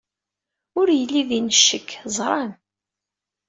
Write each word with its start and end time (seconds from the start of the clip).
Ur 0.79 0.87
yelli 0.97 1.21
din 1.29 1.47
ccekk 1.57 1.89
ẓran. 2.15 2.51